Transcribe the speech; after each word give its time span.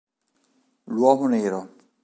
L'uomo 0.85 1.27
nero 1.29 1.61